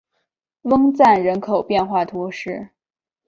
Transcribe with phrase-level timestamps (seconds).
[0.63, 2.69] 翁赞人口变化图示